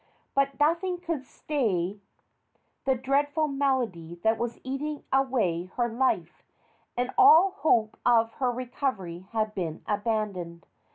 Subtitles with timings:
[0.33, 1.99] But nothing could stay
[2.85, 6.41] the dreadful malady that was eating away her life,
[6.97, 10.65] and all hope of her recovery had been abandoned.